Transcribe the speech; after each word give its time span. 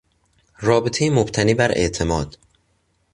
رابطهی 0.59 1.09
مبتنی 1.09 1.53
بر 1.53 1.71
اعتماد 1.75 2.37